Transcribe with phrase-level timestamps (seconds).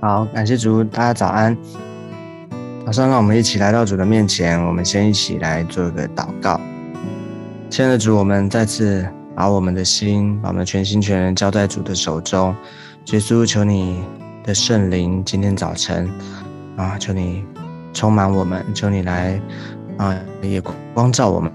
[0.00, 1.54] 好，感谢主，大家早安。
[2.86, 6.58] 早上让我们一起来到主的面前，我们先一起来做一个祷告。
[7.68, 12.56] 亲爱的主，我们再次把我们的心，把我们全心全人交在主的手中。
[13.12, 14.02] 耶稣，求你
[14.42, 16.10] 的圣灵今天早晨
[16.76, 17.44] 啊，求你
[17.92, 19.38] 充满我们，求你来
[19.98, 20.62] 啊，也
[20.94, 21.52] 光照我们，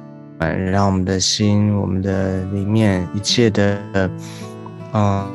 [0.70, 3.82] 让我们的心，我们的里面一切的
[4.92, 5.28] 啊。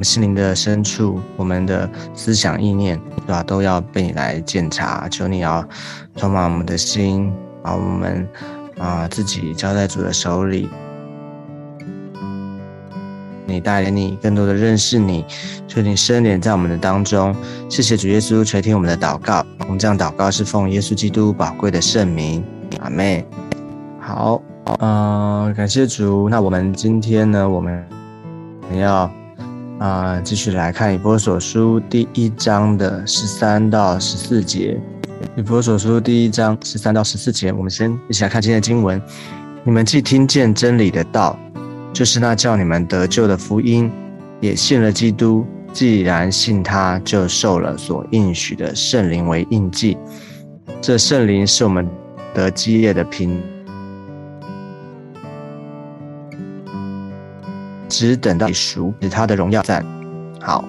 [0.00, 3.42] 们心灵的深处，我们的思想意念，对吧？
[3.42, 5.06] 都要被你来检查。
[5.10, 5.62] 求你要
[6.16, 7.30] 充满我们的心，
[7.62, 8.26] 把我们
[8.78, 10.70] 啊自己交在主的手里。
[13.44, 15.22] 你带领你更多的认识你，
[15.68, 17.36] 求你深点在我们的当中。
[17.68, 19.44] 谢谢主耶稣垂听我们的祷告。
[19.58, 22.42] 我们这样祷告是奉耶稣基督宝贵的圣名。
[22.80, 23.22] 阿妹，
[24.00, 24.40] 好，
[24.78, 26.26] 嗯，感谢主。
[26.30, 27.84] 那我们今天呢，我们
[28.78, 29.10] 要。
[29.80, 34.78] 啊，继续来看《以波所书》第一章的十三到十四节，
[35.36, 39.00] 《以波所书》第一章十三到十四节，我们先一起来看今天的经文。
[39.64, 41.38] 你们既听见真理的道，
[41.94, 43.90] 就是那叫你们得救的福音，
[44.38, 45.46] 也信了基督。
[45.72, 49.96] 既然信他，就受了所应许的圣灵为印记。
[50.82, 51.88] 这圣灵是我们
[52.34, 53.40] 得基业的凭。
[58.00, 59.84] 只等到熟，是他的荣耀在。
[60.40, 60.64] 好，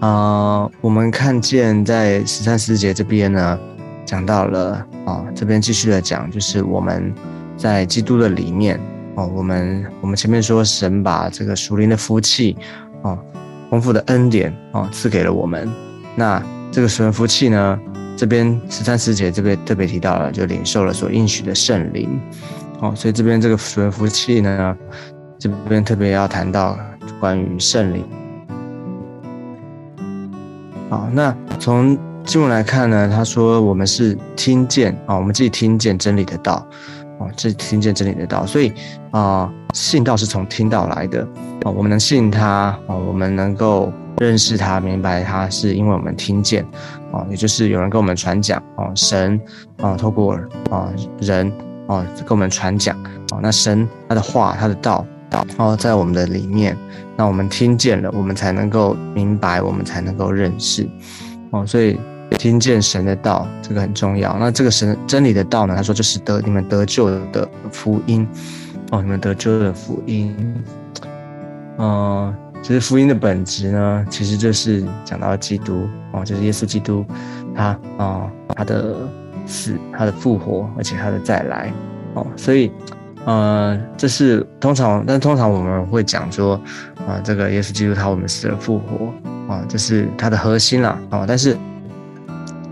[0.00, 3.56] 啊，我们看见在十三四节这边呢，
[4.04, 7.14] 讲到了啊，这边继续的讲，就是我们
[7.56, 8.80] 在基督的里面
[9.14, 12.56] 哦，我们我们前面说神把这个属灵的福气
[13.02, 13.16] 哦，
[13.70, 15.70] 丰富的恩典哦赐给了我们。
[16.16, 17.78] 那这个属灵福气呢，
[18.16, 22.20] 这边十三四节这边特别提到了，就领受了所应许的圣灵
[22.80, 24.76] 哦，所以这边这个属灵福气呢。
[25.44, 26.74] 这边特别要谈到
[27.20, 28.02] 关于圣灵。
[30.88, 36.66] 好，那从经文来看呢，他说我们是听见啊，我们自己听见真理的道，
[37.18, 38.72] 哦，这听见真理的道，所以
[39.10, 41.20] 啊，信道是从听到来的
[41.62, 46.64] 啊，我们能信他啊，我们能够认识他、明白他，是因为我们听见
[47.12, 49.38] 啊，也就是有人跟我们传讲啊，神
[49.82, 50.32] 啊，透过
[50.70, 50.88] 啊
[51.20, 51.52] 人
[51.86, 55.04] 啊跟我们传讲啊，那神他的话、他的道。
[55.56, 56.76] 哦，在我们的里面，
[57.16, 60.88] 那我们听见了，我们才能够明白，我们才能够认识。
[61.50, 61.98] 哦，所以
[62.38, 64.36] 听见神的道，这个很重要。
[64.38, 65.74] 那这个神真理的道呢？
[65.76, 68.26] 他说就是得你们得救的福音。
[68.90, 70.34] 哦，你们得救的福音。
[71.78, 75.88] 嗯，其实福音的本质呢，其实就是讲到基督。
[76.12, 77.04] 哦，就是耶稣基督，
[77.54, 78.96] 他啊，他的
[79.46, 81.72] 死，他的复活，而且他的再来。
[82.14, 82.70] 哦，所以。
[83.24, 86.60] 呃，这是通常，但通常我们会讲说，
[87.06, 91.56] 啊，这个耶稣基督他我们死了复活，啊，这是他的核心啦，啊，但是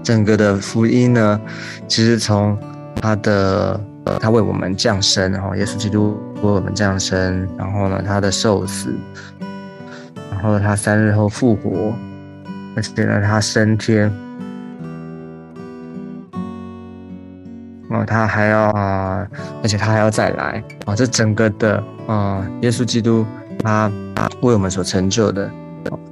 [0.02, 1.40] 整个的福音呢，
[1.88, 2.58] 其实从
[2.96, 3.80] 他的
[4.20, 8.94] 他为我们降生，然后耶稣基督为我们降生，然后呢，他的受死，
[10.30, 11.94] 然后他三日后复活，
[12.76, 14.12] 而且呢，他升天。
[17.90, 19.01] 啊，他还要啊，
[19.62, 20.96] 而且他还要再来啊！
[20.96, 23.24] 这整个的啊，耶稣基督
[23.60, 23.90] 他
[24.40, 25.50] 为我们所成就的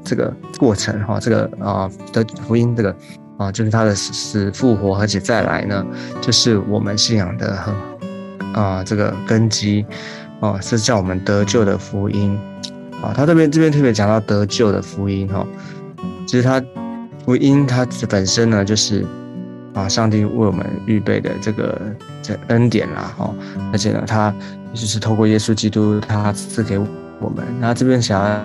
[0.05, 2.95] 这个过程哈，这个啊的福音，这个
[3.37, 5.85] 啊，就是他的死复活，而且再来呢，
[6.21, 7.75] 就是我们信仰的很
[8.55, 9.85] 啊这个根基
[10.41, 12.39] 啊，是叫我们得救的福音
[13.03, 13.13] 啊。
[13.15, 15.47] 他这边这边特别讲到得救的福音哈，
[16.27, 16.63] 其实他
[17.25, 19.05] 福音它本身呢，就是。
[19.73, 21.81] 啊，上帝为我们预备的这个
[22.49, 23.35] 恩典啦，哈，
[23.73, 24.35] 而且呢，他
[24.73, 27.45] 就是透过耶稣基督，他赐给我们。
[27.61, 28.41] 那这边想要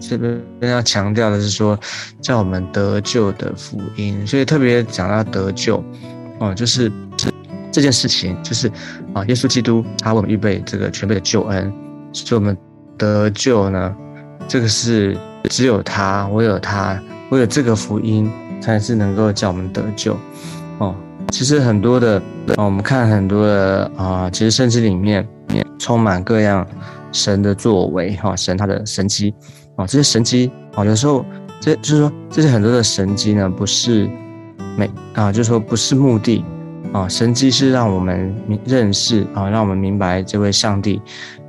[0.00, 1.78] 这边要强调的是说，
[2.20, 5.82] 叫我们得救的福音，所以特别讲到得救，
[6.40, 6.90] 哦，就是
[7.70, 8.68] 这件事情，就是
[9.12, 11.72] 啊，耶稣基督他为我们预备这个全备的救恩，
[12.12, 12.56] 所以我们
[12.96, 13.94] 得救呢，
[14.46, 15.16] 这个是
[15.50, 16.98] 只有他，唯有他，
[17.30, 18.30] 唯有这个福音，
[18.62, 20.16] 才是能够叫我们得救。
[20.78, 20.94] 哦，
[21.34, 22.22] 其实很多的，
[22.56, 25.26] 我们看很多的啊，其实圣经里面
[25.80, 26.64] 充满各样
[27.10, 29.34] 神的作为，哈，神他的神迹，
[29.74, 31.24] 啊，这些神迹，啊，有时候
[31.60, 34.08] 这就是说，这些很多的神迹呢，不是
[34.78, 36.44] 每啊，就是说不是目的，
[36.92, 38.32] 啊，神迹是让我们
[38.64, 41.02] 认识啊，让我们明白这位上帝，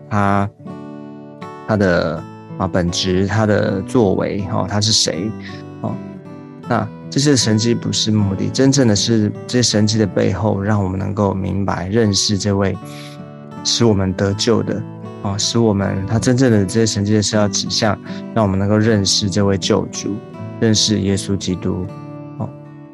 [0.10, 0.50] 他
[1.68, 2.24] 他的
[2.58, 5.30] 啊本质，他的作为，哈，他是谁，
[5.84, 5.94] 啊，
[6.68, 6.88] 那。
[7.08, 12.78] 这些神迹不是目的，真正的是这些神迹的背后，让我们能够明白、认识这位
[13.64, 14.84] 使我们得救的
[15.22, 17.98] 啊，使我们他真正的这些神迹是要指向，
[18.34, 20.14] 让我们能够认识这位救主，
[20.60, 21.86] 认识耶稣基督。
[22.38, 22.50] 哦，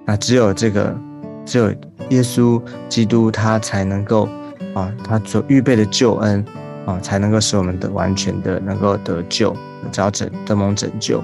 [0.06, 0.96] 那只有这个，
[1.44, 1.72] 只有
[2.10, 4.30] 耶稣基督，他才能够
[4.76, 6.46] 啊，他所预备的救恩
[6.86, 9.56] 啊，才能够使我们的完全的能够得救，
[9.92, 11.24] 得拯得蒙拯救。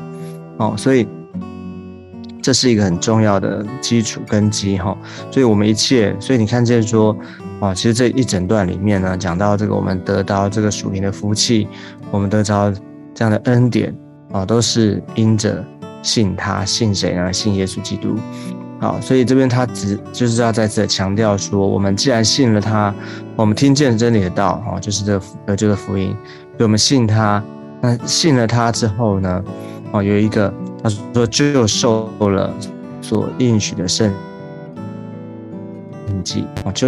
[0.57, 1.07] 哦，所以
[2.47, 4.97] 这是一个很重要的基础根基哈。
[5.29, 7.13] 所以我们一切，所以你看见说。
[7.59, 11.67] 啊，其实这一整段里面呢，讲到这个我们得到这个属灵的福气，
[12.11, 12.71] 我们得到
[13.15, 13.91] 这样的恩典
[14.31, 15.65] 啊，都是因着
[16.03, 17.33] 信他，信谁呢？
[17.33, 18.15] 信耶稣基督。
[18.79, 22.93] 好，所以这边他只就是要再次强调说，我们既然信了他，
[23.35, 26.15] 我们听见真理的道啊，就是这得救的福音，
[26.57, 27.43] 所以我们信他。
[27.81, 29.43] 那信了他之后呢，
[29.93, 30.53] 哦，有一个
[30.83, 32.53] 他说就受了
[33.01, 34.13] 所应许的圣
[36.09, 36.87] 印记啊，就。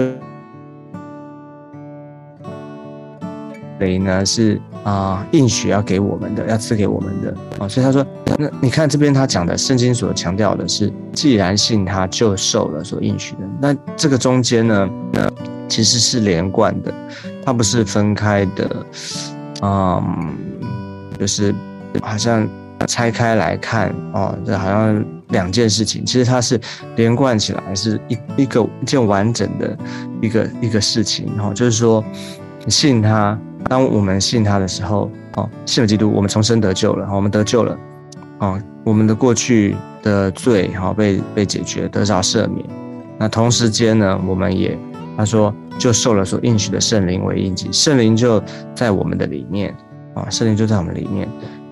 [3.80, 8.06] 灵呢是啊应许要给我们的，要赐给我们的啊，所以他说，
[8.38, 14.90] 那你看这边他讲的圣经所强调的是，既然信他就受了所应许的，那这个中间呢，
[15.70, 16.94] 其实是连贯的，
[17.46, 18.86] 它不是分开的，
[19.62, 20.36] 嗯，
[21.18, 21.56] 就是
[22.02, 22.46] 好像
[22.88, 26.60] 拆开来看哦，这好像两件事情，其实它是
[26.96, 29.78] 连贯起来，是一一个一件完整的
[30.22, 32.04] 一个一个事情哈，就是说
[32.68, 33.38] 信他。
[33.66, 37.78] 当我们信他的时候，哦，信了基督，我们重生得救了，我们得救了，
[38.40, 42.66] 哦，我们的过去的罪，哈，被被解决，得到赦免。
[43.18, 44.78] 那同时间呢，我们也，
[45.18, 48.42] 他说，就受了所应许的圣灵为印记，圣灵就
[48.74, 49.76] 在我们的里面，
[50.14, 51.28] 啊，圣灵就在我们里面。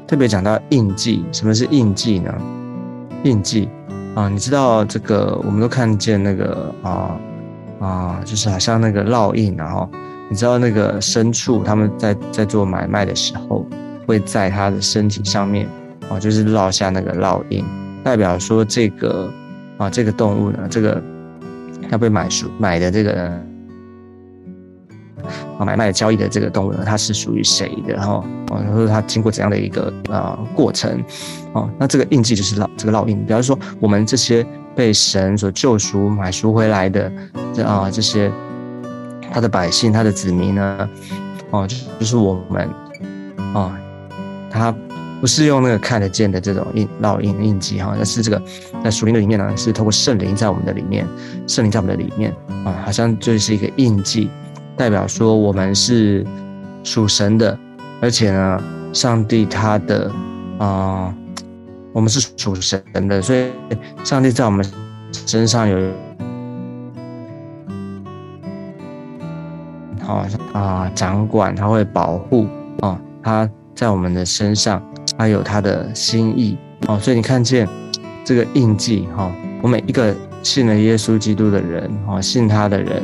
[0.07, 2.33] 特别讲到印记，什么是印记呢？
[3.23, 3.69] 印记，
[4.15, 7.19] 啊，你知道这个，我们都看见那个，啊
[7.79, 9.89] 啊，就是好像那个烙印，然后。
[10.29, 13.65] 你知道那个牲畜他们在在做买卖的时候，
[14.05, 15.65] 会在他的身体上面
[16.09, 17.63] 啊，就是烙下那个烙印，
[18.03, 19.31] 代表说这个
[19.77, 21.01] 啊这个动物呢，这个
[21.89, 23.39] 要被买属买的这个啊
[25.59, 28.23] 啊买卖交易的这个动物呢，它是属于谁的哈？
[28.49, 31.03] 啊，或者它经过怎样的一个啊过程？
[31.53, 33.25] 哦，那这个印记就是烙这个烙印。
[33.25, 34.45] 比方说，我们这些
[34.75, 37.11] 被神所救赎买赎回来的
[37.53, 38.31] 这啊这些。
[39.29, 40.89] 他的百姓，他的子民呢？
[41.51, 42.67] 哦，就就是我们，
[43.53, 43.69] 哦，
[44.49, 44.73] 他
[45.19, 48.41] 不是用那个看得见的这种印烙印印记哈，而是这个
[48.81, 51.05] 在属灵的里面呢，是透过圣灵在我们的里面，
[51.45, 52.33] 圣灵在我们的里面
[52.63, 54.29] 啊，好像就是一个印记，
[54.77, 56.25] 代表说我们是
[56.83, 57.57] 属神的，
[57.99, 58.63] 而且呢，
[58.93, 60.11] 上帝他的
[60.59, 61.13] 啊，
[61.91, 63.49] 我们是属神的，所以
[64.03, 64.65] 上帝在我们
[65.11, 65.77] 身上有。
[70.03, 72.47] 好啊，掌管他会保护
[72.79, 74.81] 啊，他在我们的身上，
[75.17, 76.57] 他有他的心意
[76.87, 77.67] 哦，所以你看见
[78.23, 79.29] 这个印记哈，
[79.61, 83.03] 我每一个信了耶稣基督的人哦，信他的人，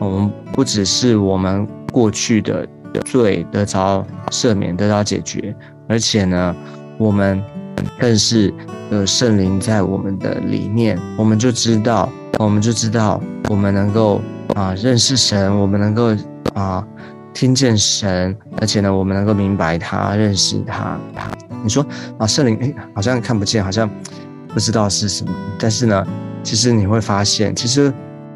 [0.00, 2.66] 我们不只是我们过去的
[3.04, 5.54] 罪得着赦免得到解决，
[5.86, 6.56] 而且呢，
[6.98, 7.40] 我们
[7.98, 8.52] 更是
[8.90, 14.20] 有圣灵在我们的里面，我们就知道，我们就知道，我们能够
[14.56, 16.16] 啊认识神，我们能够。
[16.54, 16.84] 啊，
[17.32, 20.98] 听见神，而且呢，我们能够明白他，认识他。
[21.62, 21.86] 你说
[22.18, 23.88] 啊，圣灵诶，好像看不见，好像
[24.48, 25.32] 不知道是什么。
[25.60, 26.04] 但是呢，
[26.42, 27.92] 其实你会发现，其实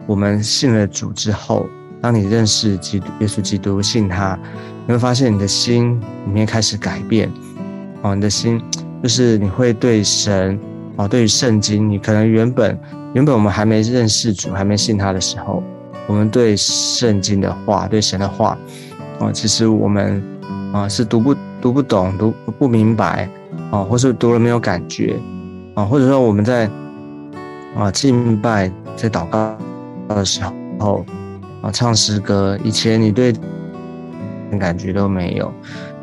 [0.06, 1.66] 我们信了主之后，
[2.00, 4.38] 当你认识基督耶稣基督，信他，
[4.86, 7.30] 你会发现你的心里面开始改变。
[8.02, 8.60] 哦，你的心
[9.02, 10.58] 就是你会对神，
[10.96, 12.78] 哦，对于圣经，你可能原本
[13.14, 15.62] 原本我们还没认识主，还没信他的时候。
[16.06, 18.58] 我们对圣经的话，对神的话，
[19.18, 20.22] 啊，其实我们
[20.70, 23.26] 啊是读不读不懂，读不明白，
[23.70, 25.16] 啊，或是读了没有感觉，
[25.74, 26.68] 啊，或者说我们在
[27.74, 29.56] 啊敬拜、在祷告
[30.08, 30.40] 的时
[30.78, 31.04] 候，
[31.62, 33.32] 啊唱诗歌，以前你对
[34.58, 35.52] 感觉都没有，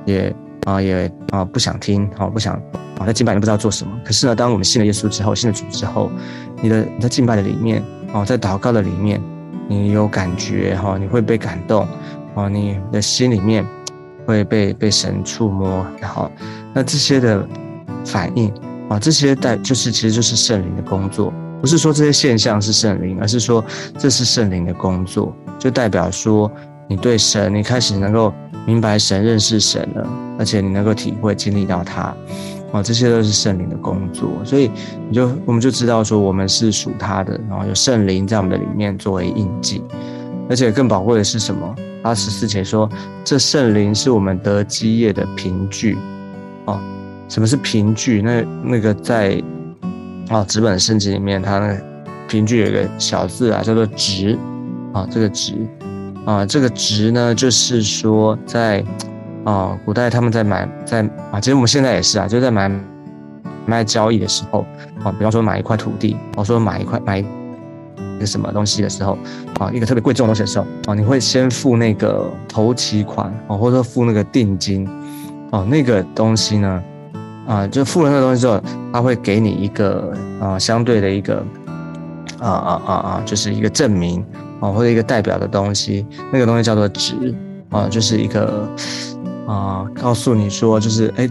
[0.06, 2.56] 也啊也啊不想听，啊不想
[2.98, 3.92] 啊在敬拜里不知道做什么。
[4.06, 6.12] 可是呢，当我们信了耶稣之后，信了主之后，
[6.62, 9.22] 你的你在敬拜的里面，啊在祷告的里面。
[9.68, 11.88] 你有感觉哈，你会被感动，
[12.34, 13.66] 哦，你的心里面
[14.26, 16.30] 会被被神触摸，然后
[16.74, 17.48] 那这些的
[18.04, 18.54] 反应
[18.90, 21.32] 啊，这些代就是其实就是圣灵的工作，
[21.62, 23.64] 不是说这些现象是圣灵，而是说
[23.98, 26.52] 这是圣灵的工作，就代表说
[26.90, 28.34] 你对神，你开始能够
[28.66, 32.14] 明白神，认识神了，而且你能够体会经历到他。
[32.74, 34.72] 哦，这些都是圣灵的工作，所以
[35.10, 39.84] 你就我们就知道说，我们是属他的，然后有圣灵在我们的里面作为印记。
[40.50, 41.76] 而且更宝贵的是什么？
[42.02, 42.90] 他十四节说，
[43.24, 45.98] 这圣灵是我们得基业的凭据。
[46.66, 46.80] 哦，
[47.28, 48.22] 什么是凭据？
[48.22, 49.42] 那那个在
[50.30, 51.82] 啊纸本圣经里面，它那个
[52.28, 54.38] 凭据有个小字啊，叫做值。
[54.94, 55.54] 啊，这个值
[56.26, 58.84] 啊，这个值呢，就是说在
[59.46, 61.02] 啊古代他们在买在
[61.32, 62.70] 啊，其实我们现在也是啊，就在买
[63.66, 64.66] 卖交易的时候
[65.04, 67.24] 啊，比方说买一块土地，我说买一块买。
[67.98, 69.18] 一个什么东西的时候，
[69.58, 74.88] 啊，一个特别贵重的东西的时候，啊，你会先付那个头期款，啊，或者说付那个定金，
[75.52, 76.84] 哦，那个东西呢，
[77.52, 78.62] 啊，就付了那东西之后，
[78.94, 81.44] 他会给你一个啊相对的一个，
[82.40, 84.24] 啊啊啊啊，就是一个证明，
[84.62, 87.36] 啊，或者一个代表的东西，那个东西叫做值，
[87.70, 88.66] 啊，就是一个
[89.46, 91.30] 啊，告诉你说，就是哎，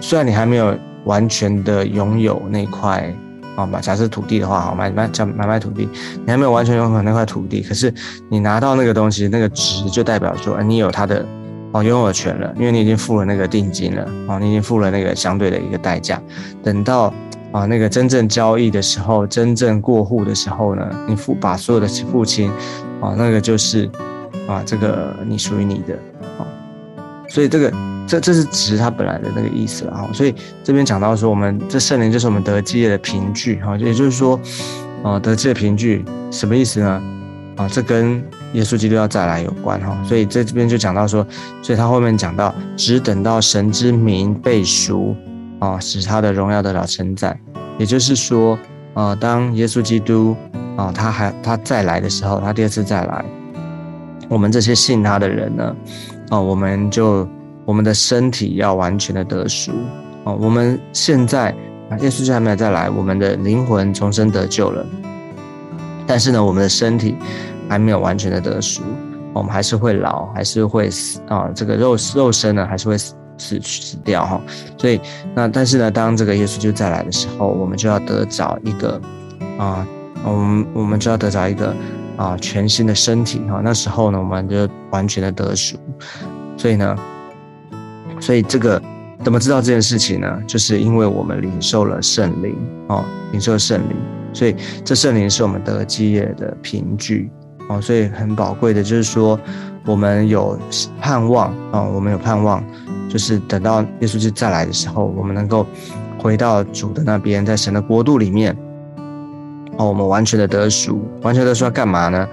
[0.00, 0.74] 虽然你还没有
[1.04, 3.14] 完全的拥有那块。
[3.56, 5.86] 啊，买假设土地的话，好买买叫买卖土地，
[6.24, 7.92] 你还没有完全拥有那块土地，可是
[8.30, 11.26] 你拿到那个东西，那个值就代表说，你有它的
[11.72, 16.20] 哦拥有权了，因为你已经付了那个定金了，哦，你已经付了那个相对的一个代价。
[16.62, 17.12] 等到
[17.52, 22.50] 啊那个真正交易的时候，真正过户的时候呢，你付把所有的付清，
[23.00, 23.90] 啊，那个就是
[24.46, 25.94] 啊这个你属于你的，
[26.38, 26.46] 啊，
[27.28, 27.72] 所以这个。
[28.08, 30.34] 这这是值它本来的那个意思了哈，所以
[30.64, 34.40] 这边讲到说，我们这圣灵就是我们得基业的凭据哈，也就是说，
[35.04, 37.00] 啊，得基的凭据什么意思呢？
[37.56, 38.20] 啊，这跟
[38.52, 41.26] 耶稣基督要再来有关哈，所以在这边就讲到说，
[41.62, 45.14] 所以他后面讲到，只等到神之名被赎
[45.58, 47.38] 啊，使他的荣耀得到称赞，
[47.78, 48.58] 也就是说，
[48.94, 50.36] 啊，当耶稣基督
[50.76, 53.24] 啊，他还他再来的时候，他第二次再来，
[54.28, 55.76] 我们这些信他的人呢，
[56.30, 57.28] 啊，我们就。
[57.66, 59.70] 我们的身体要完全的得赎
[60.24, 60.36] 哦。
[60.40, 61.54] 我们现在
[61.88, 64.84] 啊，耶稣基督还没有再来，我们的灵魂重生得救了，
[66.04, 67.14] 但是呢，我们的身体
[67.70, 68.82] 还没有完全的得赎，
[69.32, 71.48] 我们还是会老，还是会死啊。
[71.54, 74.40] 这个肉肉身呢，还是会死死死掉哈。
[74.76, 75.00] 所以
[75.34, 79.00] 那但是呢，当这个耶稣就再来的时候，我们就要得找一个
[79.56, 79.86] 啊，
[80.24, 81.72] 我们我们就要得找一个
[82.16, 83.60] 啊全新的身体哈。
[83.62, 85.78] 那时候呢，我们就完全的得赎。
[86.56, 86.96] 所以呢。
[88.20, 88.78] 所以这个
[89.24, 90.42] 怎么知道这件事情呢？
[90.46, 92.54] 就是因为我们领受了圣灵
[92.88, 93.96] 哦，领受圣灵，
[94.34, 97.30] 所以这圣灵是我们得基业的凭据
[97.70, 99.38] 哦，所以很宝贵的，就是说
[99.86, 100.58] 我们有
[101.00, 102.60] 盼望啊，我们有盼望，
[103.08, 105.64] 就是等到耶稣基督再来的时候，我们能够
[106.18, 108.56] 回到主的那边，在神的国度里面
[109.76, 112.26] 哦，我们完全的得赎，完全的说要干嘛呢？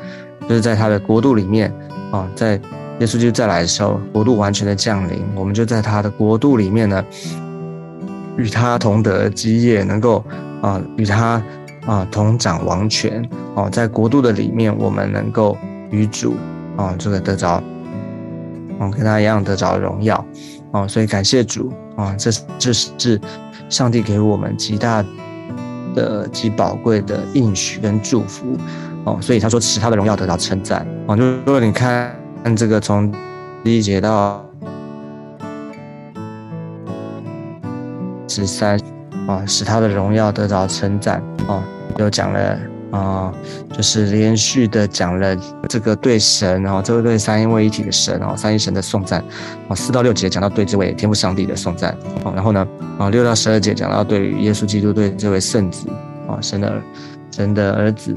[0.50, 1.72] 就是在他的国度里面
[2.12, 2.60] 啊，在。
[3.00, 7.06] 耶稣就再来的时候，国度完全的降临，我们就在他的国度里面呢，
[8.38, 10.26] 与他同得基业，能够
[10.64, 11.40] 啊与他
[11.88, 15.58] 啊同掌王权哦，在国度的里面，我们能够
[15.90, 16.36] 与主
[16.76, 17.56] 啊这个得着，
[18.78, 20.24] 哦跟他一样得着荣耀
[20.72, 22.30] 哦，所以感谢主啊，这
[22.60, 23.20] 这是
[23.70, 25.04] 上帝给我们极大
[25.96, 28.56] 的极宝贵的应许跟祝福
[29.06, 32.16] 哦，所以他说使他的荣耀得到称赞哦，就如果你看。
[32.56, 33.12] 这个从
[33.62, 34.42] 第一节到
[38.30, 38.80] 十三
[39.28, 41.62] 啊，使他的荣耀得到称赞啊，
[41.98, 42.60] 又讲了
[42.92, 43.34] 啊，
[43.74, 45.36] 就是连续的讲了
[45.68, 49.24] 这个对神，然后这个对三一位一体的神，然后三一神的颂赞
[49.68, 51.92] 啊，四到六节讲到对这位天赋上帝的颂赞
[52.24, 55.90] 啊，然后呢啊，六到十二节讲到对耶稣基督对这位圣子
[56.28, 56.74] 啊，神的
[57.32, 58.16] 神的儿子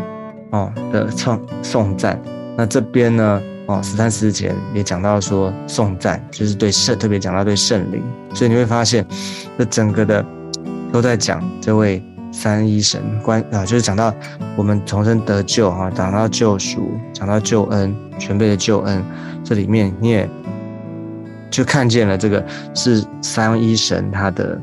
[0.51, 2.21] 啊的唱颂赞，
[2.57, 3.43] 那这边呢？
[3.67, 8.03] 哦，十三、十四节也讲到说颂赞，就是对圣，特别讲到对圣灵，
[8.35, 9.07] 所以你会发现，
[9.57, 10.27] 这整个的
[10.93, 14.15] 都在讲这位三一神关啊，就是讲到
[14.57, 19.03] 我们重生得救哈，讲到救赎，讲到救恩，全备的救恩，
[19.45, 20.29] 这里面你也
[21.51, 22.45] 就看见了这个
[22.75, 24.61] 是三一神他的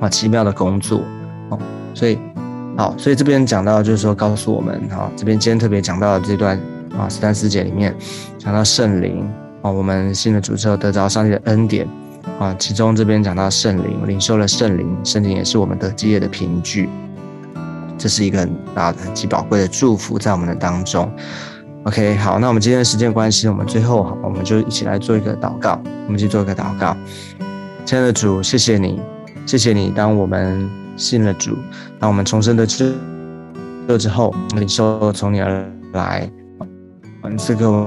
[0.00, 1.02] 啊奇妙的工作
[1.48, 1.58] 哦，
[1.94, 2.18] 所以
[2.76, 6.58] 好，所以这边讲到就是说告诉我们哈，这边今天特别讲到的这段。
[6.98, 7.94] 啊，十三师姐里面
[8.36, 9.24] 讲到圣灵
[9.62, 11.88] 啊，我们新的主之后得着上帝的恩典
[12.38, 16.88] 啊，其中这边讲到圣灵，领受了圣灵，圣灵也是我们得基业的凭据，
[17.98, 21.10] 这是一个很大的、很极宝贵的祝福在我们的当中。
[21.84, 26.96] OK，好，那我们今天的时间关系，我们最后我们就一起来做一个祷告，我们去做一个祷告。
[27.86, 29.00] 亲爱的主，谢谢你，
[29.46, 31.56] 谢谢你，当我们信了主，
[31.98, 32.94] 当我们重生的之
[33.98, 36.30] 之后，领受从你而来。
[37.36, 37.86] 这个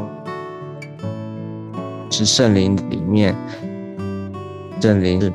[2.09, 3.35] 是圣灵里面，
[4.83, 5.31] 圣灵是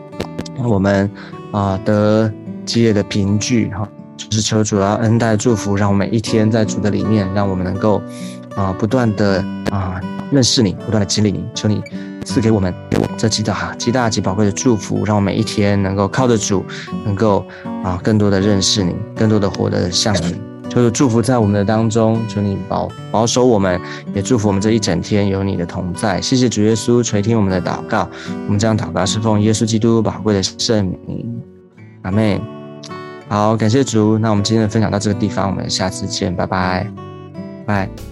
[0.62, 1.10] 我们
[1.52, 2.30] 啊得
[2.66, 8.02] 基业的凭据哈，就是求主要恩待祝福，让我们一天在主的里面，让我们能够
[8.54, 9.98] 啊不断的啊
[10.30, 11.82] 认识你，不断的激励你，求你
[12.26, 16.62] 赐给我们给我这极大极大极宝贵的祝福，让我每一天能够靠得住，
[17.06, 17.42] 能够
[17.82, 20.47] 啊更多的认识你，更多的活得像你。
[20.68, 23.80] 求祝福在我们的当中，求你保保守我们，
[24.14, 26.20] 也祝福我们这一整天有你的同在。
[26.20, 28.08] 谢谢主耶稣垂听我们的祷告，
[28.46, 31.40] 我们这样祷告是奉耶稣基督宝贵的圣名，
[32.02, 32.40] 阿妹。
[33.28, 34.18] 好，感谢主。
[34.18, 36.87] 那我们今天的分享到这个地方，我们下次见，拜拜，
[37.66, 38.07] 拜。